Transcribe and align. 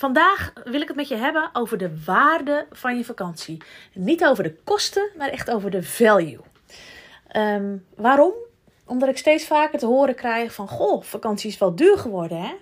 Vandaag 0.00 0.52
wil 0.64 0.80
ik 0.80 0.88
het 0.88 0.96
met 0.96 1.08
je 1.08 1.16
hebben 1.16 1.50
over 1.52 1.78
de 1.78 2.02
waarde 2.04 2.66
van 2.70 2.96
je 2.96 3.04
vakantie. 3.04 3.62
Niet 3.92 4.24
over 4.24 4.42
de 4.42 4.54
kosten, 4.64 5.10
maar 5.16 5.28
echt 5.28 5.50
over 5.50 5.70
de 5.70 5.82
value. 5.82 6.40
Ehm, 7.28 7.76
waarom? 7.96 8.32
Omdat 8.86 9.08
ik 9.08 9.18
steeds 9.18 9.46
vaker 9.46 9.78
te 9.78 9.86
horen 9.86 10.14
krijg 10.14 10.54
van... 10.54 10.68
Goh, 10.68 11.02
vakantie 11.02 11.50
is 11.50 11.58
wel 11.58 11.74
duur 11.74 11.98
geworden, 11.98 12.40
hè? 12.40 12.54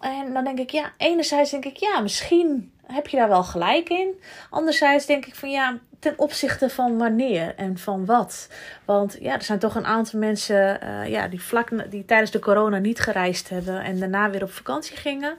En 0.00 0.32
dan 0.32 0.44
denk 0.44 0.58
ik, 0.58 0.70
ja, 0.70 0.92
enerzijds 0.96 1.50
denk 1.50 1.64
ik, 1.64 1.76
ja, 1.76 2.00
misschien 2.00 2.72
heb 2.86 3.08
je 3.08 3.16
daar 3.16 3.28
wel 3.28 3.44
gelijk 3.44 3.88
in. 3.88 4.20
Anderzijds 4.50 5.06
denk 5.06 5.26
ik 5.26 5.34
van, 5.34 5.50
ja, 5.50 5.78
ten 5.98 6.14
opzichte 6.16 6.70
van 6.70 6.98
wanneer 6.98 7.54
en 7.56 7.78
van 7.78 8.04
wat. 8.04 8.48
Want 8.84 9.16
ja, 9.20 9.34
er 9.34 9.42
zijn 9.42 9.58
toch 9.58 9.74
een 9.74 9.86
aantal 9.86 10.18
mensen 10.18 10.78
uh, 10.84 11.08
ja, 11.08 11.28
die, 11.28 11.42
vlak, 11.42 11.90
die 11.90 12.04
tijdens 12.04 12.30
de 12.30 12.38
corona 12.38 12.78
niet 12.78 13.00
gereisd 13.00 13.48
hebben 13.48 13.82
en 13.82 13.98
daarna 13.98 14.30
weer 14.30 14.42
op 14.42 14.52
vakantie 14.52 14.96
gingen. 14.96 15.36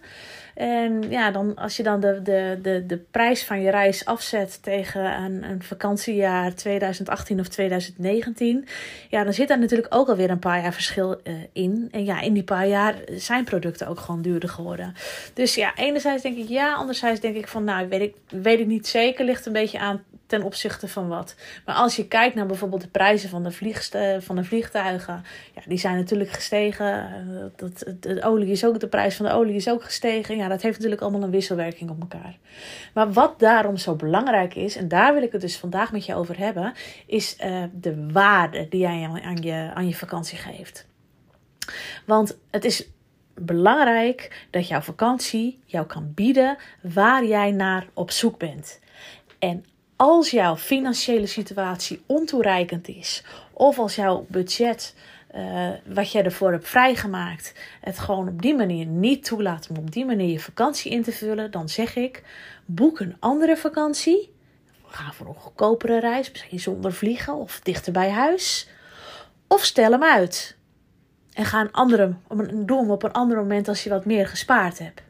En 0.54 1.10
ja, 1.10 1.32
dan, 1.32 1.56
als 1.56 1.78
je 1.78 1.84
dan 1.84 2.00
de, 2.00 2.20
de, 2.24 2.60
de, 2.62 2.86
de 2.86 2.98
prijs 2.98 3.44
van 3.44 3.62
je 3.62 3.70
reis 3.70 4.06
afzet 4.06 4.64
tegen 4.64 5.24
een, 5.24 5.44
een 5.44 5.64
vakantiejaar 5.64 6.56
2018 6.56 7.40
of 7.40 7.48
2019, 7.48 8.68
ja, 9.10 9.24
dan 9.24 9.34
zit 9.34 9.48
daar 9.48 9.60
natuurlijk 9.60 9.96
ook 9.96 10.10
alweer 10.10 10.30
een 10.30 10.40
paar 10.40 10.62
jaar 10.62 10.74
verschil 10.74 11.20
uh, 11.24 11.34
in. 11.54 11.88
En 11.92 12.06
ja, 12.06 12.22
in 12.22 12.34
die 12.34 12.44
paar 12.44 12.68
jaar 12.68 12.96
zijn 13.16 13.44
producten 13.44 13.88
ook 13.88 14.00
gewoon 14.00 14.22
duurder 14.22 14.50
geworden. 14.50 14.94
Dus 15.34 15.56
ja, 15.56 15.76
enerzijds 15.76 16.24
denk 16.24 16.38
ik 16.38 16.48
ja, 16.48 16.74
anderzijds 16.74 17.20
denk 17.20 17.36
ik 17.36 17.48
van, 17.48 17.64
nou, 17.64 17.88
weet 17.88 18.02
ik, 18.02 18.16
weet 18.42 18.60
ik 18.60 18.68
niet 18.68 18.88
zeker, 18.88 19.26
ligt 19.26 19.46
een 19.46 19.54
beetje 19.54 19.80
aan 19.80 20.04
ten 20.34 20.44
opzichte 20.44 20.88
van 20.88 21.08
wat. 21.08 21.36
Maar 21.66 21.76
als 21.76 21.96
je 21.96 22.08
kijkt 22.08 22.36
naar 22.36 22.46
bijvoorbeeld 22.46 22.82
de 22.82 22.88
prijzen 22.88 23.30
van 23.30 23.44
de, 23.44 24.18
van 24.22 24.36
de 24.36 24.44
vliegtuigen, 24.44 25.24
ja, 25.54 25.62
die 25.66 25.78
zijn 25.78 25.96
natuurlijk 25.96 26.30
gestegen. 26.30 27.10
Uh, 27.30 27.44
dat, 27.56 27.94
de 28.00 28.24
olie 28.24 28.52
is 28.52 28.66
ook, 28.66 28.80
de 28.80 28.88
prijs 28.88 29.16
van 29.16 29.26
de 29.26 29.32
olie 29.32 29.56
is 29.56 29.70
ook 29.70 29.84
gestegen. 29.84 30.38
Ja, 30.38 30.48
dat 30.48 30.62
heeft 30.62 30.76
natuurlijk 30.76 31.02
allemaal 31.02 31.24
een 31.24 31.30
wisselwerking 31.30 31.90
op 31.90 32.00
elkaar. 32.00 32.38
Maar 32.94 33.12
wat 33.12 33.40
daarom 33.40 33.78
zo 33.78 33.96
belangrijk 33.96 34.56
is, 34.56 34.76
en 34.76 34.88
daar 34.88 35.14
wil 35.14 35.24
ik 35.24 35.32
het 35.32 35.42
dus 35.42 35.58
vandaag 35.58 35.92
met 35.92 36.06
je 36.06 36.16
over 36.16 36.38
hebben, 36.38 36.74
is 37.06 37.38
uh, 37.44 37.64
de 37.74 38.12
waarde 38.12 38.68
die 38.70 38.80
jij 38.80 39.22
aan 39.24 39.42
je, 39.42 39.72
aan 39.74 39.88
je 39.88 39.96
vakantie 39.96 40.38
geeft. 40.38 40.88
Want 42.06 42.38
het 42.52 42.66
is 42.66 42.90
belangrijk 43.36 44.48
dat 44.50 44.68
jouw 44.68 44.82
vakantie 44.82 45.60
jou 45.66 45.86
kan 45.86 46.12
bieden 46.14 46.58
waar 46.82 47.26
jij 47.26 47.52
naar 47.52 47.88
op 47.94 48.12
zoek 48.12 48.38
bent. 48.38 48.80
En 49.40 49.66
als 50.04 50.32
jouw 50.32 50.56
financiële 50.56 51.26
situatie 51.26 52.04
ontoereikend 52.06 52.88
is, 52.88 53.24
of 53.54 53.80
als 53.80 53.96
jouw 53.96 54.26
budget, 54.30 54.96
uh, 55.36 55.70
wat 55.86 56.12
jij 56.12 56.24
ervoor 56.24 56.52
hebt 56.52 56.68
vrijgemaakt, 56.68 57.54
het 57.82 58.00
gewoon 58.00 58.28
op 58.28 58.42
die 58.42 58.56
manier 58.56 58.86
niet 58.86 59.26
toelaat 59.26 59.68
om 59.70 59.78
op 59.78 59.92
die 59.92 60.06
manier 60.06 60.32
je 60.32 60.40
vakantie 60.40 60.92
in 60.92 61.04
te 61.04 61.12
vullen, 61.12 61.52
dan 61.52 61.70
zeg 61.70 61.96
ik: 61.96 62.24
boek 62.66 63.00
een 63.00 63.16
andere 63.20 63.58
vakantie. 63.58 64.34
Ga 64.86 65.12
voor 65.12 65.28
een 65.28 65.36
goedkopere 65.36 66.00
reis, 66.00 66.32
misschien 66.32 66.60
zonder 66.60 66.94
vliegen 66.94 67.36
of 67.36 67.60
dichter 67.60 67.94
bij 67.94 68.10
huis. 68.10 68.70
Of 69.48 69.64
stel 69.64 69.92
hem 69.92 70.04
uit. 70.04 70.58
En 71.34 71.46
ga 71.46 71.62
een 71.62 71.72
andere, 71.72 72.14
doe 72.54 72.80
hem 72.80 72.92
op 72.92 73.04
een 73.04 73.12
ander 73.12 73.38
moment 73.38 73.68
als 73.68 73.84
je 73.84 73.90
wat 73.90 74.06
meer 74.06 74.28
gespaard 74.28 74.80
hebt. 74.80 75.02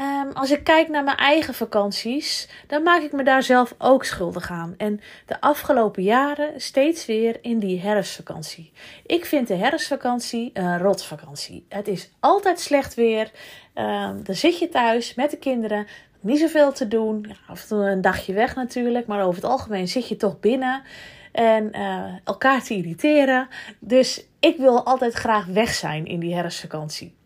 Um, 0.00 0.32
als 0.32 0.50
ik 0.50 0.64
kijk 0.64 0.88
naar 0.88 1.04
mijn 1.04 1.16
eigen 1.16 1.54
vakanties, 1.54 2.48
dan 2.66 2.82
maak 2.82 3.02
ik 3.02 3.12
me 3.12 3.22
daar 3.22 3.42
zelf 3.42 3.74
ook 3.78 4.04
schuldig 4.04 4.50
aan. 4.50 4.74
En 4.76 5.00
de 5.26 5.40
afgelopen 5.40 6.02
jaren 6.02 6.60
steeds 6.60 7.06
weer 7.06 7.38
in 7.42 7.58
die 7.58 7.80
herfstvakantie. 7.80 8.72
Ik 9.06 9.24
vind 9.24 9.48
de 9.48 9.54
herfstvakantie 9.54 10.50
een 10.52 10.78
rotvakantie. 10.78 11.66
Het 11.68 11.88
is 11.88 12.10
altijd 12.20 12.60
slecht 12.60 12.94
weer. 12.94 13.30
Um, 13.74 14.24
dan 14.24 14.34
zit 14.34 14.58
je 14.58 14.68
thuis 14.68 15.14
met 15.14 15.30
de 15.30 15.38
kinderen. 15.38 15.86
Niet 16.20 16.38
zoveel 16.38 16.72
te 16.72 16.88
doen. 16.88 17.24
Ja, 17.28 17.34
af 17.46 17.62
en 17.62 17.68
toe 17.68 17.90
een 17.90 18.00
dagje 18.00 18.32
weg 18.32 18.54
natuurlijk. 18.54 19.06
Maar 19.06 19.22
over 19.22 19.42
het 19.42 19.50
algemeen 19.50 19.88
zit 19.88 20.08
je 20.08 20.16
toch 20.16 20.40
binnen. 20.40 20.82
En 21.32 21.70
uh, 21.76 22.04
elkaar 22.24 22.62
te 22.62 22.74
irriteren. 22.74 23.48
Dus 23.78 24.26
ik 24.38 24.56
wil 24.56 24.84
altijd 24.84 25.12
graag 25.12 25.46
weg 25.46 25.74
zijn 25.74 26.06
in 26.06 26.20
die 26.20 26.34
herfstvakantie. 26.34 27.18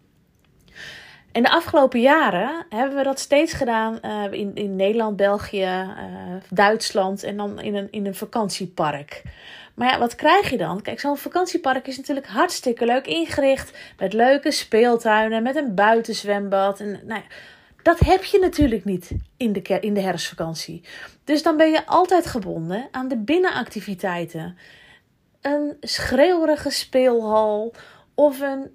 En 1.34 1.42
de 1.42 1.50
afgelopen 1.50 2.00
jaren 2.00 2.66
hebben 2.68 2.96
we 2.96 3.02
dat 3.02 3.18
steeds 3.18 3.52
gedaan 3.52 3.98
uh, 4.02 4.24
in, 4.30 4.54
in 4.54 4.76
Nederland, 4.76 5.16
België, 5.16 5.62
uh, 5.62 6.34
Duitsland 6.50 7.22
en 7.22 7.36
dan 7.36 7.60
in 7.60 7.74
een, 7.74 7.88
in 7.90 8.06
een 8.06 8.14
vakantiepark. 8.14 9.22
Maar 9.74 9.92
ja, 9.92 9.98
wat 9.98 10.14
krijg 10.14 10.50
je 10.50 10.56
dan? 10.56 10.82
Kijk, 10.82 11.00
zo'n 11.00 11.16
vakantiepark 11.16 11.86
is 11.86 11.96
natuurlijk 11.96 12.26
hartstikke 12.26 12.86
leuk 12.86 13.06
ingericht. 13.06 13.78
Met 13.98 14.12
leuke 14.12 14.50
speeltuinen, 14.50 15.42
met 15.42 15.56
een 15.56 15.74
buitenzwembad. 15.74 16.80
En, 16.80 16.90
nou 16.90 17.20
ja, 17.20 17.26
dat 17.82 17.98
heb 17.98 18.24
je 18.24 18.38
natuurlijk 18.38 18.84
niet 18.84 19.10
in 19.36 19.52
de, 19.52 19.78
in 19.80 19.94
de 19.94 20.00
herfstvakantie. 20.00 20.82
Dus 21.24 21.42
dan 21.42 21.56
ben 21.56 21.70
je 21.70 21.86
altijd 21.86 22.26
gebonden 22.26 22.88
aan 22.90 23.08
de 23.08 23.18
binnenactiviteiten. 23.18 24.58
Een 25.40 25.76
schreeuwerige 25.80 26.70
speelhal 26.70 27.74
of 28.14 28.40
een 28.40 28.70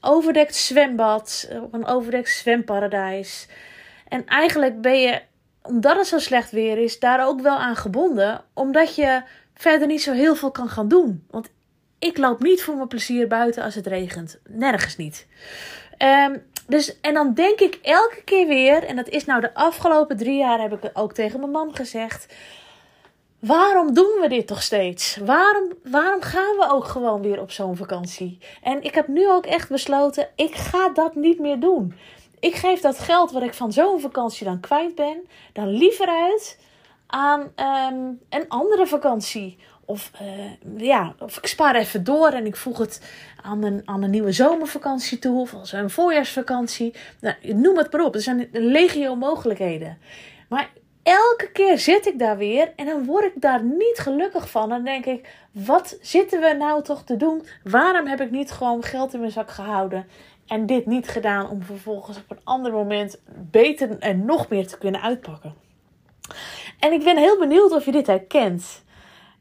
overdekt 0.00 0.56
zwembad 0.56 1.48
of 1.62 1.72
een 1.72 1.86
overdekt 1.86 2.30
zwemparadijs. 2.30 3.48
En 4.08 4.26
eigenlijk 4.26 4.80
ben 4.80 5.00
je, 5.00 5.22
omdat 5.62 5.96
het 5.96 6.06
zo 6.06 6.18
slecht 6.18 6.50
weer 6.50 6.78
is, 6.78 6.98
daar 6.98 7.26
ook 7.26 7.40
wel 7.40 7.56
aan 7.56 7.76
gebonden, 7.76 8.44
omdat 8.54 8.94
je 8.94 9.22
verder 9.54 9.86
niet 9.86 10.02
zo 10.02 10.12
heel 10.12 10.34
veel 10.34 10.50
kan 10.50 10.68
gaan 10.68 10.88
doen. 10.88 11.24
Want 11.30 11.48
ik 11.98 12.18
loop 12.18 12.42
niet 12.42 12.62
voor 12.62 12.76
mijn 12.76 12.88
plezier 12.88 13.28
buiten 13.28 13.62
als 13.62 13.74
het 13.74 13.86
regent. 13.86 14.38
Nergens 14.48 14.96
niet. 14.96 15.26
Um, 15.98 16.42
dus, 16.66 17.00
en 17.00 17.14
dan 17.14 17.34
denk 17.34 17.60
ik 17.60 17.78
elke 17.82 18.22
keer 18.24 18.46
weer, 18.46 18.84
en 18.84 18.96
dat 18.96 19.08
is 19.08 19.24
nou 19.24 19.40
de 19.40 19.54
afgelopen 19.54 20.16
drie 20.16 20.38
jaar, 20.38 20.60
heb 20.60 20.72
ik 20.72 20.90
ook 20.92 21.12
tegen 21.12 21.40
mijn 21.40 21.52
man 21.52 21.74
gezegd. 21.74 22.34
Waarom 23.46 23.94
doen 23.94 24.18
we 24.20 24.28
dit 24.28 24.46
toch 24.46 24.62
steeds? 24.62 25.16
Waarom, 25.16 25.72
waarom 25.82 26.22
gaan 26.22 26.56
we 26.56 26.68
ook 26.70 26.84
gewoon 26.84 27.22
weer 27.22 27.40
op 27.40 27.50
zo'n 27.50 27.76
vakantie? 27.76 28.38
En 28.62 28.82
ik 28.82 28.94
heb 28.94 29.08
nu 29.08 29.30
ook 29.30 29.46
echt 29.46 29.68
besloten, 29.68 30.28
ik 30.36 30.54
ga 30.54 30.88
dat 30.88 31.14
niet 31.14 31.38
meer 31.38 31.60
doen. 31.60 31.94
Ik 32.40 32.54
geef 32.54 32.80
dat 32.80 32.98
geld 32.98 33.30
wat 33.32 33.42
ik 33.42 33.54
van 33.54 33.72
zo'n 33.72 34.00
vakantie 34.00 34.46
dan 34.46 34.60
kwijt 34.60 34.94
ben, 34.94 35.26
dan 35.52 35.68
liever 35.68 36.08
uit 36.08 36.58
aan 37.06 37.40
um, 37.40 38.20
een 38.28 38.48
andere 38.48 38.86
vakantie. 38.86 39.58
Of, 39.84 40.10
uh, 40.22 40.80
ja, 40.88 41.14
of 41.18 41.36
ik 41.36 41.46
spaar 41.46 41.74
even 41.74 42.04
door 42.04 42.28
en 42.28 42.46
ik 42.46 42.56
voeg 42.56 42.78
het 42.78 43.00
aan 43.42 43.62
een, 43.62 43.82
aan 43.84 44.02
een 44.02 44.10
nieuwe 44.10 44.32
zomervakantie 44.32 45.18
toe. 45.18 45.40
Of 45.40 45.54
als 45.54 45.72
een 45.72 45.90
voorjaarsvakantie. 45.90 46.94
Nou, 47.20 47.34
noem 47.42 47.76
het 47.76 47.92
maar 47.92 48.04
op. 48.04 48.14
Er 48.14 48.20
zijn 48.20 48.48
legio 48.52 49.16
mogelijkheden. 49.16 49.98
Maar 50.48 50.70
elke 51.06 51.50
keer 51.52 51.78
zit 51.78 52.06
ik 52.06 52.18
daar 52.18 52.36
weer 52.36 52.72
en 52.76 52.86
dan 52.86 53.04
word 53.04 53.24
ik 53.24 53.40
daar 53.40 53.64
niet 53.64 53.98
gelukkig 53.98 54.50
van. 54.50 54.68
Dan 54.68 54.84
denk 54.84 55.04
ik, 55.06 55.28
wat 55.52 55.98
zitten 56.00 56.40
we 56.40 56.54
nou 56.58 56.82
toch 56.82 57.02
te 57.02 57.16
doen? 57.16 57.46
Waarom 57.64 58.06
heb 58.06 58.20
ik 58.20 58.30
niet 58.30 58.50
gewoon 58.50 58.82
geld 58.82 59.14
in 59.14 59.20
mijn 59.20 59.32
zak 59.32 59.50
gehouden 59.50 60.06
en 60.46 60.66
dit 60.66 60.86
niet 60.86 61.08
gedaan 61.08 61.50
om 61.50 61.62
vervolgens 61.62 62.16
op 62.16 62.30
een 62.30 62.44
ander 62.44 62.72
moment 62.72 63.18
beter 63.50 63.98
en 63.98 64.24
nog 64.24 64.48
meer 64.48 64.66
te 64.66 64.78
kunnen 64.78 65.02
uitpakken? 65.02 65.54
En 66.80 66.92
ik 66.92 67.04
ben 67.04 67.16
heel 67.16 67.38
benieuwd 67.38 67.72
of 67.72 67.84
je 67.84 67.92
dit 67.92 68.06
herkent. 68.06 68.84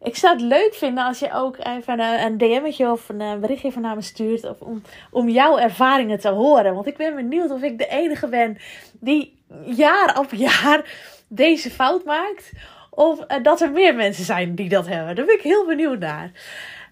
Ik 0.02 0.16
zou 0.16 0.34
het 0.34 0.44
leuk 0.44 0.74
vinden 0.74 1.06
als 1.06 1.20
je 1.20 1.34
ook 1.34 1.58
even 1.58 2.00
een, 2.00 2.26
een 2.26 2.38
DM'tje 2.38 2.92
of 2.92 3.10
een 3.10 3.40
berichtje 3.40 3.72
van 3.72 3.82
naar 3.82 3.96
me 3.96 4.02
stuurt. 4.02 4.60
Om, 4.60 4.82
om 5.12 5.30
jouw 5.30 5.58
ervaringen 5.58 6.20
te 6.20 6.30
horen. 6.30 6.74
Want 6.74 6.88
ik 6.88 6.98
ben 6.98 7.16
benieuwd 7.16 7.52
of 7.52 7.62
ik 7.62 7.78
de 7.78 7.88
enige 7.88 8.28
ben 8.28 8.58
die 9.00 9.44
jaar 9.64 10.20
op 10.20 10.32
jaar 10.32 11.14
deze 11.28 11.70
fout 11.70 12.06
maakt. 12.06 12.52
Of 12.90 13.20
uh, 13.20 13.44
dat 13.44 13.62
er 13.62 13.72
meer 13.72 13.96
mensen 13.96 14.26
zijn 14.26 14.56
die 14.56 14.70
dat 14.70 14.88
hebben. 14.88 15.16
Daar 15.16 15.26
ben 15.26 15.36
ik 15.36 15.42
heel 15.42 15.66
benieuwd 15.66 16.00
naar. 16.00 16.32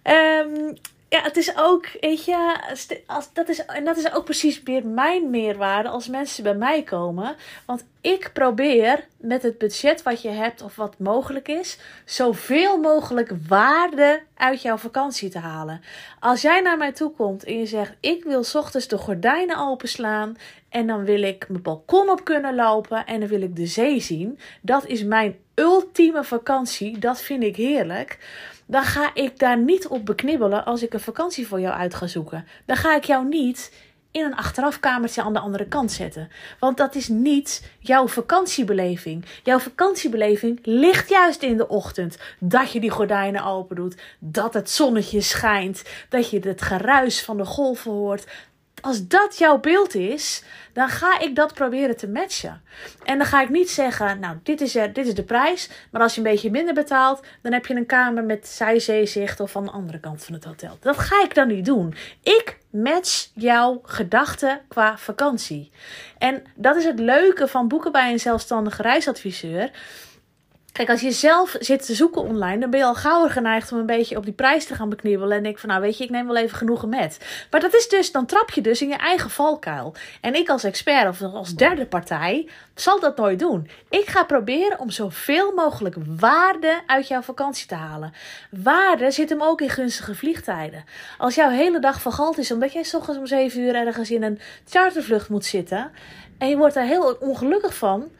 Um, 0.03 0.73
ja, 1.13 1.21
het 1.21 1.37
is 1.37 1.57
ook, 1.57 1.87
weet 1.99 2.25
je, 2.25 2.59
als, 3.05 3.33
dat 3.33 3.49
is, 3.49 3.65
en 3.65 3.85
dat 3.85 3.97
is 3.97 4.13
ook 4.13 4.23
precies 4.23 4.63
weer 4.63 4.85
mijn 4.85 5.29
meerwaarde 5.29 5.89
als 5.89 6.07
mensen 6.07 6.43
bij 6.43 6.55
mij 6.55 6.83
komen. 6.83 7.35
Want 7.65 7.85
ik 8.01 8.29
probeer 8.33 9.07
met 9.17 9.43
het 9.43 9.57
budget 9.57 10.03
wat 10.03 10.21
je 10.21 10.29
hebt 10.29 10.61
of 10.61 10.75
wat 10.75 10.99
mogelijk 10.99 11.47
is, 11.47 11.77
zoveel 12.05 12.77
mogelijk 12.77 13.31
waarde 13.47 14.21
uit 14.35 14.61
jouw 14.61 14.77
vakantie 14.77 15.29
te 15.29 15.39
halen. 15.39 15.81
Als 16.19 16.41
jij 16.41 16.61
naar 16.61 16.77
mij 16.77 16.91
toe 16.91 17.11
komt 17.11 17.43
en 17.43 17.59
je 17.59 17.65
zegt: 17.65 17.93
Ik 17.99 18.23
wil 18.23 18.43
ochtends 18.53 18.87
de 18.87 18.97
gordijnen 18.97 19.57
openslaan 19.57 20.37
en 20.69 20.87
dan 20.87 21.03
wil 21.03 21.23
ik 21.23 21.49
mijn 21.49 21.61
balkon 21.61 22.09
op 22.09 22.23
kunnen 22.23 22.55
lopen 22.55 23.05
en 23.05 23.19
dan 23.19 23.29
wil 23.29 23.41
ik 23.41 23.55
de 23.55 23.67
zee 23.67 23.99
zien. 23.99 24.39
Dat 24.61 24.85
is 24.85 25.03
mijn 25.03 25.35
ultieme 25.55 26.23
vakantie. 26.23 26.97
Dat 26.97 27.21
vind 27.21 27.43
ik 27.43 27.55
heerlijk. 27.55 28.17
Dan 28.65 28.83
ga 28.83 29.11
ik 29.13 29.39
daar 29.39 29.57
niet 29.57 29.87
op 29.87 30.05
beknibbelen 30.05 30.65
als 30.65 30.83
ik 30.83 30.93
een 30.93 30.99
vakantie 30.99 31.47
voor 31.47 31.59
jou 31.59 31.75
uit 31.75 31.95
ga 31.95 32.07
zoeken. 32.07 32.45
Dan 32.65 32.77
ga 32.77 32.95
ik 32.95 33.03
jou 33.03 33.27
niet 33.27 33.71
in 34.13 34.25
een 34.25 34.35
achterafkamertje 34.35 35.21
aan 35.21 35.33
de 35.33 35.39
andere 35.39 35.67
kant 35.67 35.91
zetten. 35.91 36.29
Want 36.59 36.77
dat 36.77 36.95
is 36.95 37.07
niet 37.07 37.71
jouw 37.79 38.07
vakantiebeleving. 38.07 39.25
Jouw 39.43 39.59
vakantiebeleving 39.59 40.59
ligt 40.63 41.09
juist 41.09 41.41
in 41.41 41.57
de 41.57 41.67
ochtend. 41.67 42.17
Dat 42.39 42.71
je 42.71 42.79
die 42.79 42.89
gordijnen 42.89 43.45
open 43.45 43.75
doet. 43.75 44.01
Dat 44.19 44.53
het 44.53 44.69
zonnetje 44.69 45.21
schijnt. 45.21 45.83
Dat 46.09 46.29
je 46.29 46.39
het 46.39 46.61
geruis 46.61 47.23
van 47.23 47.37
de 47.37 47.45
golven 47.45 47.91
hoort 47.91 48.25
als 48.83 49.07
dat 49.07 49.37
jouw 49.37 49.59
beeld 49.59 49.95
is, 49.95 50.43
dan 50.73 50.89
ga 50.89 51.19
ik 51.19 51.35
dat 51.35 51.53
proberen 51.53 51.97
te 51.97 52.07
matchen. 52.07 52.61
En 53.03 53.17
dan 53.17 53.27
ga 53.27 53.41
ik 53.41 53.49
niet 53.49 53.69
zeggen, 53.69 54.19
nou, 54.19 54.37
dit 54.43 54.61
is, 54.61 54.75
er, 54.75 54.93
dit 54.93 55.07
is 55.07 55.13
de 55.13 55.23
prijs. 55.23 55.69
Maar 55.91 56.01
als 56.01 56.15
je 56.15 56.21
een 56.21 56.31
beetje 56.31 56.51
minder 56.51 56.73
betaalt, 56.73 57.21
dan 57.41 57.53
heb 57.53 57.65
je 57.65 57.75
een 57.75 57.85
kamer 57.85 58.23
met 58.23 58.47
zijzeezicht 58.47 59.39
of 59.39 59.55
aan 59.55 59.63
de 59.63 59.71
andere 59.71 59.99
kant 59.99 60.23
van 60.23 60.33
het 60.33 60.43
hotel. 60.43 60.77
Dat 60.79 60.97
ga 60.97 61.23
ik 61.23 61.35
dan 61.35 61.47
niet 61.47 61.65
doen. 61.65 61.95
Ik 62.23 62.57
match 62.69 63.29
jouw 63.33 63.79
gedachten 63.83 64.61
qua 64.67 64.97
vakantie. 64.97 65.71
En 66.17 66.43
dat 66.55 66.75
is 66.75 66.85
het 66.85 66.99
leuke 66.99 67.47
van 67.47 67.67
boeken 67.67 67.91
bij 67.91 68.11
een 68.11 68.19
zelfstandige 68.19 68.81
reisadviseur. 68.81 69.71
Kijk, 70.73 70.89
als 70.89 71.01
je 71.01 71.11
zelf 71.11 71.55
zit 71.59 71.85
te 71.85 71.93
zoeken 71.93 72.21
online, 72.21 72.57
dan 72.57 72.69
ben 72.69 72.79
je 72.79 72.85
al 72.85 72.95
gauwer 72.95 73.29
geneigd 73.29 73.71
om 73.71 73.77
een 73.77 73.85
beetje 73.85 74.17
op 74.17 74.23
die 74.23 74.33
prijs 74.33 74.65
te 74.65 74.75
gaan 74.75 74.89
beknibbelen. 74.89 75.37
En 75.37 75.43
denk 75.43 75.59
van, 75.59 75.69
nou 75.69 75.81
weet 75.81 75.97
je, 75.97 76.03
ik 76.03 76.09
neem 76.09 76.27
wel 76.27 76.35
even 76.35 76.57
genoegen 76.57 76.89
met. 76.89 77.17
Maar 77.51 77.59
dat 77.59 77.73
is 77.73 77.87
dus, 77.87 78.11
dan 78.11 78.25
trap 78.25 78.49
je 78.49 78.61
dus 78.61 78.81
in 78.81 78.87
je 78.87 78.95
eigen 78.95 79.29
valkuil. 79.29 79.93
En 80.21 80.35
ik 80.35 80.49
als 80.49 80.63
expert 80.63 81.07
of 81.07 81.21
als 81.21 81.55
derde 81.55 81.85
partij 81.85 82.49
zal 82.75 82.99
dat 82.99 83.17
nooit 83.17 83.39
doen. 83.39 83.69
Ik 83.89 84.05
ga 84.05 84.23
proberen 84.23 84.79
om 84.79 84.89
zoveel 84.89 85.53
mogelijk 85.53 85.95
waarde 86.19 86.81
uit 86.85 87.07
jouw 87.07 87.21
vakantie 87.21 87.67
te 87.67 87.75
halen. 87.75 88.13
Waarde 88.49 89.11
zit 89.11 89.29
hem 89.29 89.41
ook 89.41 89.61
in 89.61 89.69
gunstige 89.69 90.15
vliegtijden. 90.15 90.83
Als 91.17 91.35
jouw 91.35 91.49
hele 91.49 91.79
dag 91.79 92.01
vergald 92.01 92.37
is 92.37 92.51
omdat 92.51 92.73
jij 92.73 92.83
s 92.83 92.93
ochtends 92.93 93.19
om 93.19 93.27
7 93.27 93.61
uur 93.61 93.75
ergens 93.75 94.11
in 94.11 94.23
een 94.23 94.39
chartervlucht 94.69 95.29
moet 95.29 95.45
zitten. 95.45 95.91
En 96.37 96.49
je 96.49 96.57
wordt 96.57 96.73
daar 96.73 96.85
heel 96.85 97.17
ongelukkig 97.19 97.75
van. 97.75 98.11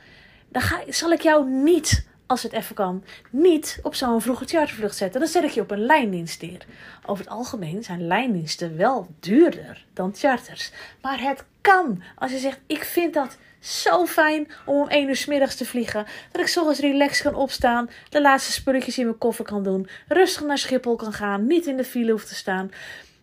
Dan 0.49 0.61
ga, 0.61 0.79
zal 0.89 1.11
ik 1.11 1.21
jou 1.21 1.49
niet 1.49 2.11
als 2.25 2.43
het 2.43 2.51
even 2.51 2.75
kan, 2.75 3.03
niet 3.29 3.79
op 3.81 3.95
zo'n 3.95 4.21
vroege 4.21 4.45
chartervlucht 4.45 4.95
zetten. 4.95 5.19
Dan 5.19 5.29
zet 5.29 5.43
ik 5.43 5.49
je 5.49 5.61
op 5.61 5.71
een 5.71 5.85
lijndienst 5.85 6.41
neer. 6.41 6.65
Over 7.05 7.23
het 7.23 7.33
algemeen 7.33 7.83
zijn 7.83 8.07
lijndiensten 8.07 8.77
wel 8.77 9.07
duurder 9.19 9.85
dan 9.93 10.15
charters. 10.15 10.71
Maar 11.01 11.21
het 11.21 11.43
kan. 11.61 12.03
Als 12.15 12.31
je 12.31 12.37
zegt, 12.37 12.59
ik 12.67 12.83
vind 12.83 13.13
dat 13.13 13.37
zo 13.59 14.05
fijn 14.05 14.51
om 14.65 14.75
om 14.75 14.87
1 14.87 15.07
uur 15.07 15.15
s 15.15 15.25
middags 15.25 15.55
te 15.55 15.65
vliegen. 15.65 16.05
Dat 16.31 16.41
ik 16.41 16.47
zorgens 16.47 16.79
relaxed 16.79 17.23
kan 17.23 17.35
opstaan. 17.35 17.89
De 18.09 18.21
laatste 18.21 18.51
spulletjes 18.51 18.97
in 18.97 19.05
mijn 19.05 19.17
koffer 19.17 19.45
kan 19.45 19.63
doen. 19.63 19.87
Rustig 20.07 20.43
naar 20.43 20.57
Schiphol 20.57 20.95
kan 20.95 21.13
gaan. 21.13 21.47
Niet 21.47 21.65
in 21.65 21.77
de 21.77 21.83
file 21.83 22.11
hoeft 22.11 22.27
te 22.27 22.35
staan. 22.35 22.71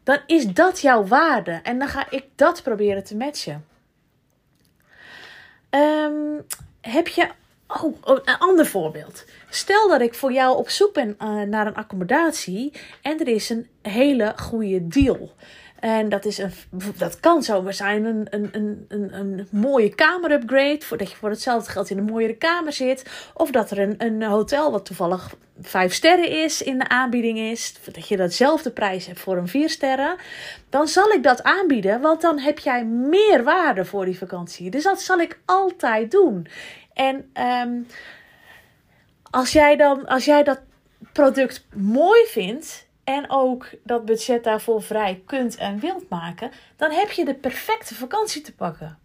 Dan 0.02 0.18
is 0.26 0.46
dat 0.46 0.80
jouw 0.80 1.06
waarde. 1.06 1.60
En 1.62 1.78
dan 1.78 1.88
ga 1.88 2.06
ik 2.10 2.24
dat 2.34 2.62
proberen 2.62 3.04
te 3.04 3.16
matchen. 3.16 3.64
Um, 5.70 6.46
heb 6.80 7.08
je 7.08 7.28
Oh, 7.72 7.96
oh, 8.04 8.18
een 8.24 8.38
ander 8.38 8.66
voorbeeld. 8.66 9.24
Stel 9.50 9.88
dat 9.88 10.00
ik 10.00 10.14
voor 10.14 10.32
jou 10.32 10.56
op 10.56 10.68
zoek 10.68 10.94
ben 10.94 11.16
uh, 11.22 11.42
naar 11.42 11.66
een 11.66 11.74
accommodatie 11.74 12.72
en 13.02 13.20
er 13.20 13.28
is 13.28 13.50
een 13.50 13.68
hele 13.82 14.32
goede 14.36 14.88
deal. 14.88 15.34
En 15.80 16.08
dat, 16.08 16.24
is 16.24 16.38
een, 16.38 16.52
dat 16.96 17.20
kan 17.20 17.42
zomaar 17.42 17.74
zijn 17.74 18.04
een, 18.04 18.26
een, 18.30 18.84
een, 18.88 19.14
een, 19.14 19.48
mooie 19.50 19.94
kamerupgrade. 19.94 20.80
Voordat 20.80 21.10
je 21.10 21.16
voor 21.16 21.30
hetzelfde 21.30 21.70
geld 21.70 21.90
in 21.90 21.98
een 21.98 22.04
mooiere 22.04 22.36
kamer 22.36 22.72
zit. 22.72 23.30
Of 23.34 23.50
dat 23.50 23.70
er 23.70 23.78
een, 23.78 23.94
een 23.98 24.22
hotel 24.22 24.70
wat 24.70 24.84
toevallig 24.84 25.34
vijf 25.60 25.94
sterren 25.94 26.30
is 26.30 26.62
in 26.62 26.78
de 26.78 26.88
aanbieding 26.88 27.38
is. 27.38 27.74
Dat 27.92 28.08
je 28.08 28.16
datzelfde 28.16 28.70
prijs 28.70 29.06
hebt 29.06 29.20
voor 29.20 29.36
een 29.36 29.48
vier 29.48 29.70
sterren. 29.70 30.16
Dan 30.70 30.88
zal 30.88 31.10
ik 31.10 31.22
dat 31.22 31.42
aanbieden. 31.42 32.00
Want 32.00 32.20
dan 32.20 32.38
heb 32.38 32.58
jij 32.58 32.84
meer 32.84 33.44
waarde 33.44 33.84
voor 33.84 34.04
die 34.04 34.18
vakantie. 34.18 34.70
Dus 34.70 34.82
dat 34.82 35.00
zal 35.00 35.20
ik 35.20 35.38
altijd 35.44 36.10
doen. 36.10 36.46
En 37.00 37.30
um, 37.46 37.86
als, 39.30 39.52
jij 39.52 39.76
dan, 39.76 40.06
als 40.06 40.24
jij 40.24 40.42
dat 40.42 40.60
product 41.12 41.66
mooi 41.74 42.26
vindt 42.26 42.86
en 43.04 43.30
ook 43.30 43.68
dat 43.84 44.04
budget 44.04 44.44
daarvoor 44.44 44.82
vrij 44.82 45.22
kunt 45.26 45.56
en 45.56 45.78
wilt 45.78 46.08
maken, 46.08 46.50
dan 46.76 46.90
heb 46.90 47.10
je 47.10 47.24
de 47.24 47.34
perfecte 47.34 47.94
vakantie 47.94 48.42
te 48.42 48.54
pakken. 48.54 48.98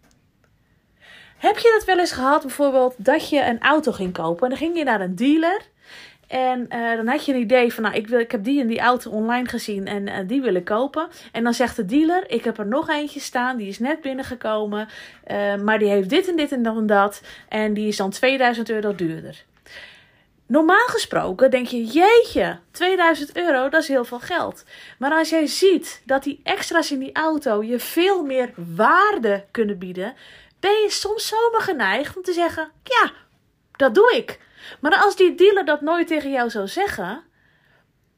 Heb 1.36 1.58
je 1.58 1.74
dat 1.78 1.86
wel 1.86 1.98
eens 1.98 2.12
gehad, 2.12 2.42
bijvoorbeeld, 2.42 2.94
dat 2.98 3.28
je 3.28 3.44
een 3.44 3.60
auto 3.60 3.92
ging 3.92 4.12
kopen 4.12 4.42
en 4.42 4.48
dan 4.48 4.58
ging 4.58 4.76
je 4.76 4.84
naar 4.84 5.00
een 5.00 5.16
dealer 5.16 5.60
en 6.26 6.66
uh, 6.68 6.96
dan 6.96 7.06
had 7.06 7.24
je 7.24 7.34
een 7.34 7.40
idee 7.40 7.74
van, 7.74 7.82
nou, 7.82 7.94
ik, 7.94 8.08
wil, 8.08 8.18
ik 8.18 8.30
heb 8.30 8.44
die 8.44 8.60
en 8.60 8.66
die 8.66 8.80
auto 8.80 9.10
online 9.10 9.48
gezien 9.48 9.86
en 9.86 10.06
uh, 10.06 10.14
die 10.26 10.42
wil 10.42 10.54
ik 10.54 10.64
kopen. 10.64 11.08
En 11.32 11.44
dan 11.44 11.54
zegt 11.54 11.76
de 11.76 11.84
dealer, 11.84 12.30
ik 12.30 12.44
heb 12.44 12.58
er 12.58 12.66
nog 12.66 12.88
eentje 12.88 13.20
staan, 13.20 13.56
die 13.56 13.68
is 13.68 13.78
net 13.78 14.00
binnengekomen, 14.00 14.88
uh, 15.30 15.56
maar 15.56 15.78
die 15.78 15.88
heeft 15.88 16.08
dit 16.08 16.28
en 16.28 16.36
dit 16.36 16.52
en 16.52 16.62
dan 16.62 16.86
dat. 16.86 17.22
En 17.48 17.74
die 17.74 17.88
is 17.88 17.96
dan 17.96 18.10
2000 18.10 18.70
euro 18.70 18.94
duurder. 18.94 19.44
Normaal 20.46 20.86
gesproken 20.86 21.50
denk 21.50 21.66
je, 21.66 21.84
jeetje, 21.84 22.58
2000 22.70 23.36
euro, 23.36 23.68
dat 23.68 23.82
is 23.82 23.88
heel 23.88 24.04
veel 24.04 24.20
geld. 24.20 24.64
Maar 24.98 25.10
als 25.10 25.30
jij 25.30 25.46
ziet 25.46 26.02
dat 26.04 26.22
die 26.22 26.40
extra's 26.42 26.90
in 26.90 26.98
die 26.98 27.14
auto 27.14 27.62
je 27.62 27.78
veel 27.78 28.22
meer 28.22 28.50
waarde 28.74 29.44
kunnen 29.50 29.78
bieden, 29.78 30.14
ben 30.60 30.70
je 30.70 30.90
soms 30.90 31.28
zomaar 31.28 31.60
geneigd 31.60 32.16
om 32.16 32.22
te 32.22 32.32
zeggen, 32.32 32.70
ja, 32.82 33.12
dat 33.76 33.94
doe 33.94 34.12
ik. 34.16 34.38
Maar 34.80 34.96
als 34.96 35.16
die 35.16 35.34
dealer 35.34 35.64
dat 35.64 35.80
nooit 35.80 36.06
tegen 36.06 36.30
jou 36.30 36.50
zou 36.50 36.68
zeggen, 36.68 37.24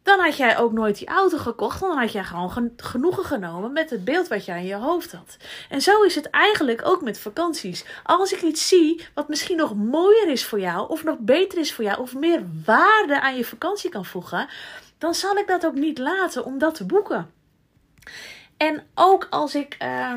dan 0.08 0.20
had 0.20 0.36
jij 0.36 0.58
ook 0.58 0.72
nooit 0.72 0.98
die 0.98 1.08
auto 1.08 1.38
gekocht. 1.38 1.80
Dan 1.80 1.98
had 1.98 2.12
jij 2.12 2.24
gewoon 2.24 2.72
genoegen 2.76 3.24
genomen 3.24 3.72
met 3.72 3.90
het 3.90 4.04
beeld 4.04 4.28
wat 4.28 4.44
jij 4.44 4.58
in 4.60 4.66
je 4.66 4.74
hoofd 4.74 5.12
had. 5.12 5.36
En 5.68 5.80
zo 5.80 6.02
is 6.02 6.14
het 6.14 6.30
eigenlijk 6.30 6.80
ook 6.84 7.02
met 7.02 7.18
vakanties. 7.18 7.84
Als 8.04 8.32
ik 8.32 8.42
iets 8.42 8.68
zie 8.68 9.06
wat 9.14 9.28
misschien 9.28 9.56
nog 9.56 9.74
mooier 9.74 10.28
is 10.28 10.44
voor 10.44 10.60
jou, 10.60 10.88
of 10.88 11.04
nog 11.04 11.18
beter 11.18 11.58
is 11.58 11.72
voor 11.72 11.84
jou, 11.84 12.00
of 12.00 12.14
meer 12.14 12.42
waarde 12.64 13.20
aan 13.20 13.36
je 13.36 13.44
vakantie 13.44 13.90
kan 13.90 14.04
voegen, 14.04 14.48
dan 14.98 15.14
zal 15.14 15.36
ik 15.36 15.46
dat 15.46 15.66
ook 15.66 15.74
niet 15.74 15.98
laten 15.98 16.44
om 16.44 16.58
dat 16.58 16.74
te 16.74 16.86
boeken. 16.86 17.30
En 18.56 18.86
ook 18.94 19.26
als 19.30 19.54
ik. 19.54 19.76
Uh, 19.82 20.16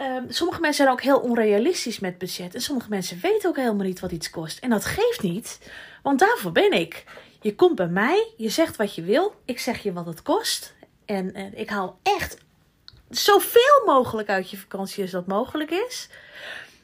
Um, 0.00 0.30
sommige 0.30 0.60
mensen 0.60 0.84
zijn 0.84 0.96
ook 0.96 1.02
heel 1.02 1.18
onrealistisch 1.18 1.98
met 1.98 2.18
budget. 2.18 2.54
En 2.54 2.60
sommige 2.60 2.88
mensen 2.88 3.20
weten 3.20 3.48
ook 3.48 3.56
helemaal 3.56 3.86
niet 3.86 4.00
wat 4.00 4.12
iets 4.12 4.30
kost. 4.30 4.58
En 4.58 4.70
dat 4.70 4.84
geeft 4.84 5.22
niet, 5.22 5.70
want 6.02 6.18
daarvoor 6.18 6.52
ben 6.52 6.72
ik. 6.72 7.04
Je 7.40 7.54
komt 7.54 7.74
bij 7.74 7.88
mij, 7.88 8.32
je 8.36 8.48
zegt 8.48 8.76
wat 8.76 8.94
je 8.94 9.02
wil, 9.02 9.34
ik 9.44 9.58
zeg 9.58 9.82
je 9.82 9.92
wat 9.92 10.06
het 10.06 10.22
kost. 10.22 10.74
En, 11.04 11.34
en 11.34 11.58
ik 11.58 11.68
haal 11.68 11.98
echt 12.02 12.38
zoveel 13.10 13.82
mogelijk 13.84 14.28
uit 14.28 14.50
je 14.50 14.56
vakantie 14.56 15.02
als 15.02 15.10
dat 15.10 15.26
mogelijk 15.26 15.70
is. 15.70 16.08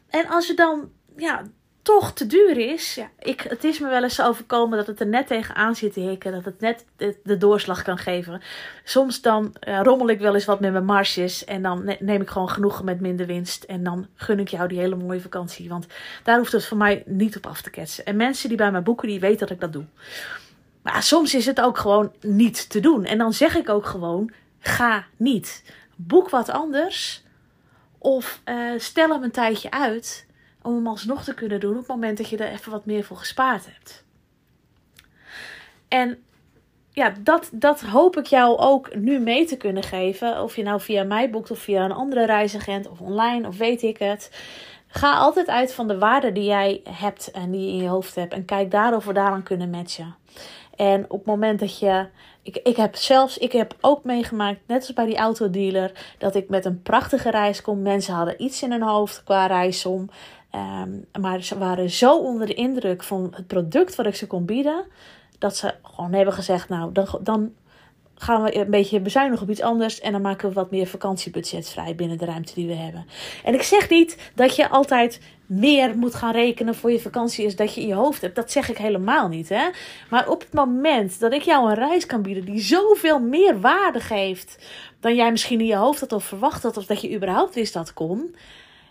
En 0.09 0.27
als 0.27 0.47
je 0.47 0.55
dan 0.55 0.93
ja, 1.17 1.43
toch 1.99 2.13
te 2.13 2.27
duur 2.27 2.57
is. 2.57 2.95
Ja, 2.95 3.11
ik, 3.19 3.41
het 3.41 3.65
is 3.65 3.79
me 3.79 3.89
wel 3.89 4.03
eens 4.03 4.23
overkomen 4.23 4.79
dat 4.79 4.87
het 4.87 5.01
er 5.01 5.07
net 5.07 5.27
tegenaan 5.27 5.75
zit 5.75 5.93
te 5.93 6.01
hikken. 6.01 6.33
Dat 6.33 6.45
het 6.45 6.61
net 6.61 6.85
de, 7.23 7.37
doorslag 7.37 7.83
kan 7.83 7.99
geven. 7.99 8.41
Soms 8.85 9.21
dan 9.21 9.55
rommel 9.61 10.09
ik 10.09 10.19
wel 10.19 10.35
eens 10.35 10.45
wat 10.45 10.61
met 10.61 10.73
mijn 10.73 10.85
marges. 10.85 11.45
En 11.45 11.63
dan 11.63 11.97
neem 11.99 12.21
ik 12.21 12.29
gewoon 12.29 12.51
genoegen 12.51 12.85
met 12.85 13.01
minder 13.01 13.27
winst. 13.27 13.65
En 13.65 13.85
dan 13.85 14.07
gun 14.15 14.39
ik 14.39 14.49
jou 14.49 14.69
die 14.69 14.79
hele 14.79 14.97
mooie 14.97 15.21
vakantie. 15.21 15.69
Want 15.69 15.87
daar 16.23 16.39
hoeft 16.39 16.53
het 16.53 16.67
voor 16.67 16.77
mij 16.77 17.03
niet 17.07 17.37
op 17.37 17.47
af 17.47 17.63
te 17.63 17.71
ketsen. 17.71 18.05
En 18.05 18.17
mensen 18.17 18.49
die 18.49 18.59
bij 18.59 18.71
mij 18.71 18.83
boeken, 18.83 19.09
die 19.09 19.21
weten 19.21 19.39
dat 19.39 19.51
ik 19.51 19.61
dat 19.61 19.73
doe. 19.73 19.85
Maar 20.83 21.03
soms 21.03 21.35
is 21.35 21.47
het 21.47 21.61
ook 21.61 21.79
gewoon 21.79 22.13
niet 22.21 22.71
te 22.71 22.81
doen. 22.81 23.05
En 23.05 23.19
dan 23.19 23.33
zeg 23.33 23.57
ik 23.57 23.69
ook 23.69 23.87
gewoon, 23.87 24.31
ga 24.59 25.05
niet. 25.17 25.63
Boek 25.97 26.31
wat 26.31 26.51
anders. 26.51 27.23
Of 27.99 28.41
uh, 28.45 28.71
stel 28.77 29.11
hem 29.11 29.23
een 29.23 29.31
tijdje 29.31 29.71
uit 29.71 30.29
om 30.63 30.75
hem 30.75 30.87
alsnog 30.87 31.25
te 31.25 31.35
kunnen 31.35 31.61
doen 31.61 31.73
op 31.73 31.79
het 31.79 31.89
moment 31.89 32.19
dat 32.19 32.29
je 32.29 32.37
er 32.37 32.53
even 32.53 32.73
wat 32.73 32.85
meer 32.85 33.05
voor 33.05 33.17
gespaard 33.17 33.67
hebt. 33.67 34.05
En 35.89 36.19
ja, 36.91 37.13
dat, 37.21 37.51
dat 37.53 37.81
hoop 37.81 38.17
ik 38.17 38.27
jou 38.27 38.59
ook 38.59 38.95
nu 38.95 39.19
mee 39.19 39.47
te 39.47 39.57
kunnen 39.57 39.83
geven. 39.83 40.43
Of 40.43 40.57
je 40.57 40.63
nou 40.63 40.81
via 40.81 41.05
mij 41.05 41.31
boekt 41.31 41.51
of 41.51 41.59
via 41.59 41.85
een 41.85 41.93
andere 41.93 42.27
reisagent 42.27 42.89
of 42.89 43.01
online 43.01 43.49
of 43.49 43.57
weet 43.57 43.83
ik 43.83 43.99
het. 43.99 44.31
Ga 44.87 45.15
altijd 45.15 45.49
uit 45.49 45.75
van 45.75 45.89
de 45.89 45.99
waarde 45.99 46.33
die 46.33 46.45
jij 46.45 46.81
hebt 46.91 47.31
en 47.31 47.51
die 47.51 47.61
je 47.61 47.73
in 47.73 47.83
je 47.83 47.89
hoofd 47.89 48.15
hebt. 48.15 48.33
En 48.33 48.45
kijk 48.45 48.71
daarover 48.71 49.15
daaraan 49.15 49.43
kunnen 49.43 49.71
matchen. 49.71 50.15
En 50.77 51.05
op 51.05 51.19
het 51.19 51.27
moment 51.27 51.61
dat 51.61 51.79
je. 51.79 52.07
Ik, 52.43 52.57
ik 52.57 52.77
heb 52.77 52.97
zelfs, 52.97 53.39
ik 53.39 53.53
heb 53.53 53.77
ook 53.81 54.05
meegemaakt, 54.05 54.61
net 54.67 54.81
als 54.81 54.93
bij 54.93 55.07
die 55.07 55.17
autodealer, 55.17 56.15
dat 56.19 56.35
ik 56.35 56.49
met 56.49 56.65
een 56.65 56.83
prachtige 56.83 57.31
reis 57.31 57.63
kom. 57.63 57.83
Mensen 57.83 58.15
hadden 58.15 58.43
iets 58.43 58.63
in 58.63 58.71
hun 58.71 58.83
hoofd 58.83 59.25
qua 59.25 59.47
reisom. 59.47 60.11
Ehm, 60.51 60.91
maar 61.21 61.43
ze 61.43 61.59
waren 61.59 61.91
zo 61.91 62.19
onder 62.19 62.47
de 62.47 62.55
indruk 62.55 63.03
van 63.03 63.33
het 63.37 63.47
product 63.47 63.95
wat 63.95 64.07
ik 64.07 64.15
ze 64.15 64.27
kon 64.27 64.45
bieden, 64.45 64.85
dat 65.39 65.57
ze 65.57 65.75
gewoon 65.83 66.13
hebben 66.13 66.35
gezegd: 66.35 66.69
Nou, 66.69 66.93
dan, 66.93 67.07
dan 67.21 67.53
gaan 68.15 68.43
we 68.43 68.57
een 68.57 68.71
beetje 68.71 69.01
bezuinigen 69.01 69.43
op 69.43 69.51
iets 69.51 69.61
anders. 69.61 70.01
En 70.01 70.13
dan 70.13 70.21
maken 70.21 70.49
we 70.49 70.55
wat 70.55 70.71
meer 70.71 70.87
vakantiebudget 70.87 71.69
vrij 71.69 71.95
binnen 71.95 72.19
de 72.19 72.25
ruimte 72.25 72.55
die 72.55 72.67
we 72.67 72.75
hebben. 72.75 73.07
En 73.45 73.55
ik 73.55 73.63
zeg 73.63 73.89
niet 73.89 74.31
dat 74.35 74.57
je 74.57 74.69
altijd 74.69 75.21
meer 75.47 75.97
moet 75.97 76.15
gaan 76.15 76.33
rekenen 76.33 76.75
voor 76.75 76.91
je 76.93 77.01
vakantie 77.01 77.45
is 77.45 77.57
dat 77.57 77.75
je 77.75 77.81
in 77.81 77.87
je 77.87 77.95
hoofd 77.95 78.21
hebt. 78.21 78.35
Dat 78.35 78.51
zeg 78.51 78.69
ik 78.69 78.79
helemaal 78.79 79.29
niet. 79.29 79.49
Hè? 79.49 79.69
Maar 80.11 80.29
op 80.29 80.41
het 80.41 80.53
moment 80.53 81.21
dat 81.21 81.33
ik 81.33 81.43
jou 81.43 81.69
een 81.69 81.75
reis 81.75 82.07
kan 82.07 82.23
bieden 82.23 82.45
die 82.45 82.61
zoveel 82.61 83.21
meer 83.21 83.61
waarde 83.61 84.01
geeft 84.01 84.59
dan 85.01 85.15
jij 85.15 85.31
misschien 85.31 85.61
in 85.61 85.67
je 85.67 85.77
hoofd 85.77 86.01
had 86.01 86.13
of 86.13 86.25
verwacht 86.25 86.63
had, 86.63 86.77
of 86.77 86.87
dat 86.87 87.01
je 87.01 87.15
überhaupt 87.15 87.55
wist 87.55 87.73
dat 87.73 87.93
kon. 87.93 88.35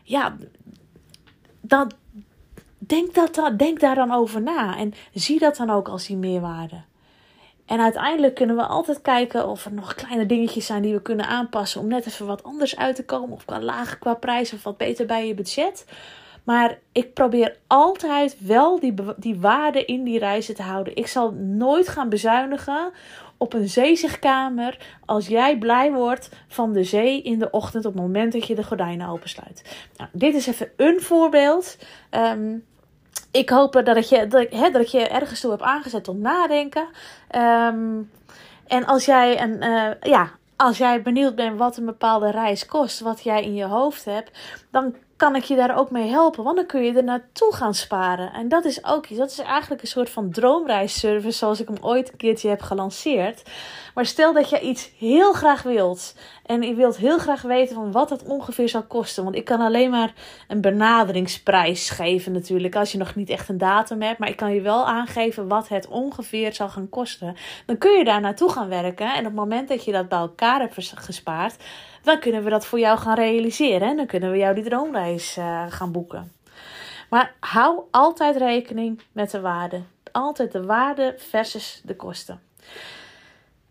Ja, 0.04 0.38
dan 1.62 1.92
denk, 2.78 3.14
dat, 3.14 3.54
denk 3.58 3.80
daar 3.80 3.96
dan 3.96 4.12
over 4.12 4.42
na. 4.42 4.78
En 4.78 4.94
zie 5.14 5.40
dat 5.40 5.56
dan 5.56 5.70
ook 5.70 5.88
als 5.88 6.08
die 6.08 6.18
meerwaarde. 6.18 6.82
En 7.66 7.80
uiteindelijk 7.80 8.36
kunnen 8.36 8.56
we 8.56 8.66
altijd 8.66 9.02
kijken 9.02 9.48
of 9.48 9.66
er 9.66 9.74
nog 9.74 9.96
kleine 9.96 10.26
dingetjes 10.26 10.66
zijn 10.66 10.82
die 10.82 10.94
we 10.94 11.02
kunnen 11.02 11.28
aanpassen 11.28 11.82
om 11.82 11.88
net 11.88 12.06
even 12.06 12.26
wat 12.26 12.44
anders 12.44 12.78
uit 12.78 12.96
te 12.96 13.06
komen. 13.06 13.36
Of 13.36 13.46
qua 13.46 13.62
lager 13.62 13.98
qua 13.98 14.14
prijs 14.14 14.54
of 14.54 14.64
wat 14.64 14.78
beter 14.78 15.06
bij 15.06 15.28
je 15.28 15.34
budget. 15.34 15.86
Maar 16.50 16.78
ik 16.92 17.14
probeer 17.14 17.58
altijd 17.68 18.36
wel 18.40 18.80
die, 18.80 18.94
die 19.18 19.40
waarde 19.40 19.86
in 19.86 20.04
die 20.04 20.20
reizen 20.20 20.56
te 20.56 20.62
houden. 20.62 20.96
Ik 20.96 21.08
zal 21.08 21.32
nooit 21.32 21.88
gaan 21.88 22.10
bezuinigen 22.10 22.92
op 23.38 23.54
een 23.54 23.70
zeezigkamer 23.70 24.78
als 25.06 25.28
jij 25.28 25.58
blij 25.58 25.92
wordt 25.92 26.30
van 26.48 26.74
de 26.74 26.84
zee 26.84 27.22
in 27.22 27.40
de 27.40 27.50
ochtend 27.50 27.86
op 27.86 27.94
het 27.94 28.02
moment 28.02 28.34
dat 28.34 28.48
je 28.48 28.56
de 28.56 28.64
gordijnen 28.64 29.10
opensluit. 29.10 29.88
Nou, 29.98 30.10
dit 30.14 30.34
is 30.34 30.48
even 30.48 30.72
een 30.76 31.02
voorbeeld. 31.02 31.78
Um, 32.12 32.66
ik 33.32 33.50
hoop 33.50 33.82
dat 33.84 33.98
ik, 33.98 34.04
je, 34.04 34.28
dat, 34.28 34.42
ik, 34.42 34.54
hè, 34.54 34.70
dat 34.70 34.82
ik 34.82 34.88
je 34.88 35.08
ergens 35.08 35.40
toe 35.40 35.52
heb 35.52 35.62
aangezet 35.62 36.04
tot 36.04 36.18
nadenken. 36.18 36.88
Um, 37.36 38.12
en 38.68 38.86
als 38.86 39.06
jij, 39.06 39.42
een, 39.42 39.64
uh, 39.64 39.92
ja, 40.02 40.32
als 40.62 40.78
jij 40.78 41.02
benieuwd 41.02 41.36
bent 41.36 41.58
wat 41.58 41.78
een 41.78 41.86
bepaalde 41.86 42.32
reis 42.32 42.66
kost, 42.66 43.00
wat 43.00 43.24
jij 43.24 43.44
in 43.44 43.56
je 43.56 43.66
hoofd 43.66 44.06
hebt, 44.06 44.38
dan 44.72 44.96
kan 45.16 45.36
ik 45.36 45.44
je 45.44 45.56
daar 45.56 45.78
ook 45.78 45.92
mee 45.92 46.10
helpen. 46.10 46.44
Want 46.44 46.56
dan 46.56 46.66
kun 46.66 46.84
je 46.84 46.94
er 46.94 47.04
naartoe 47.04 47.54
gaan 47.54 47.74
sparen. 47.74 48.34
En 48.34 48.48
dat 48.48 48.66
is 48.66 48.86
ook 48.86 49.08
iets. 49.08 49.20
Dat 49.20 49.32
is 49.32 49.40
eigenlijk 49.40 49.82
een 49.82 49.88
soort 49.88 50.10
van 50.10 50.32
droomreisservice 50.32 51.38
zoals 51.38 51.60
ik 51.60 51.68
hem 51.68 51.78
ooit 51.82 52.12
een 52.12 52.18
keertje 52.18 52.50
heb 52.50 52.62
gelanceerd. 52.62 53.50
Maar 53.94 54.06
stel 54.06 54.34
dat 54.34 54.50
je 54.50 54.60
iets 54.60 54.92
heel 54.98 55.34
graag 55.34 55.64
wilt. 55.64 56.16
En 56.50 56.62
je 56.62 56.74
wilt 56.74 56.98
heel 56.98 57.18
graag 57.18 57.42
weten 57.42 57.76
van 57.76 57.92
wat 57.92 58.10
het 58.10 58.24
ongeveer 58.24 58.70
zal 58.70 58.84
kosten. 58.84 59.24
Want 59.24 59.36
ik 59.36 59.46
kan 59.46 59.62
alleen 59.62 59.90
maar 59.90 60.14
een 60.48 60.62
benaderingsprijs 60.62 61.90
geven 61.90 62.32
natuurlijk. 62.32 62.76
Als 62.76 62.92
je 62.92 62.98
nog 62.98 63.16
niet 63.16 63.30
echt 63.30 63.50
een 63.50 63.58
datum 63.58 64.02
hebt. 64.02 64.20
Maar 64.20 64.30
ik 64.30 64.36
kan 64.36 64.54
je 64.54 64.62
wel 64.62 64.88
aangeven 64.88 65.48
wat 65.48 65.68
het 65.68 65.88
ongeveer 65.88 66.54
zal 66.54 66.70
gaan 66.70 66.90
kosten. 66.90 67.36
Dan 67.66 67.78
kun 67.78 67.98
je 67.98 68.04
daar 68.04 68.22
naartoe 68.22 68.52
gaan 68.52 68.70
werken. 68.70 69.14
En 69.14 69.20
op 69.20 69.26
het 69.26 69.34
moment 69.34 69.68
dat 69.68 69.86
je 69.86 69.92
dat 69.92 70.10
bij 70.10 70.20
elkaar 70.20 70.60
hebt 70.60 70.94
gespaard 70.96 71.56
dan 72.04 72.20
kunnen 72.20 72.44
we 72.44 72.50
dat 72.50 72.66
voor 72.66 72.80
jou 72.80 73.00
gaan 73.00 73.16
realiseren. 73.16 73.88
En 73.88 73.98
dan 73.98 74.06
kunnen 74.06 74.32
we 74.32 74.38
jou 74.38 74.56
die 74.56 74.64
droomreis 74.64 75.38
uh, 75.38 75.66
gaan 75.70 75.92
boeken. 75.92 76.32
Maar 77.10 77.34
hou 77.40 77.82
altijd 77.92 78.36
rekening 78.36 79.02
met 79.12 79.32
de 79.32 79.40
waarde. 79.40 79.82
Altijd 80.12 80.52
de 80.52 80.66
waarde 80.66 81.16
versus 81.18 81.82
de 81.84 81.96
kosten. 81.96 82.42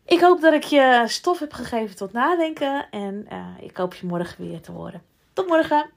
Ik 0.09 0.21
hoop 0.21 0.41
dat 0.41 0.53
ik 0.53 0.65
je 0.65 1.05
stof 1.07 1.39
heb 1.39 1.53
gegeven 1.53 1.97
tot 1.97 2.13
nadenken. 2.13 2.91
En 2.91 3.27
uh, 3.33 3.47
ik 3.61 3.77
hoop 3.77 3.95
je 3.95 4.07
morgen 4.07 4.49
weer 4.49 4.61
te 4.61 4.73
horen. 4.73 5.03
Tot 5.33 5.47
morgen! 5.47 5.91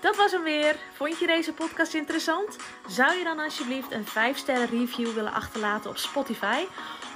Dat 0.00 0.16
was 0.16 0.32
hem 0.32 0.42
weer. 0.42 0.76
Vond 0.92 1.18
je 1.18 1.26
deze 1.26 1.52
podcast 1.52 1.94
interessant? 1.94 2.56
Zou 2.88 3.18
je 3.18 3.24
dan 3.24 3.38
alsjeblieft 3.38 3.92
een 3.92 4.06
5 4.06 4.36
sterren 4.36 4.66
review 4.66 5.12
willen 5.12 5.32
achterlaten 5.32 5.90
op 5.90 5.96
Spotify? 5.96 6.64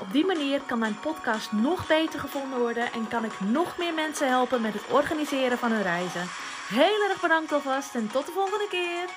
Op 0.01 0.13
die 0.13 0.27
manier 0.27 0.61
kan 0.61 0.79
mijn 0.79 1.01
podcast 1.01 1.53
nog 1.53 1.87
beter 1.87 2.21
gevonden 2.21 2.59
worden 2.59 2.93
en 2.93 3.09
kan 3.09 3.25
ik 3.25 3.41
nog 3.41 3.79
meer 3.79 3.95
mensen 3.95 4.29
helpen 4.29 4.61
met 4.61 4.73
het 4.73 4.91
organiseren 4.91 5.59
van 5.59 5.73
hun 5.73 5.83
reizen. 5.83 6.29
Heel 6.69 7.09
erg 7.09 7.21
bedankt 7.21 7.53
alvast 7.53 7.95
en 7.95 8.11
tot 8.13 8.27
de 8.27 8.33
volgende 8.33 8.67
keer. 8.69 9.09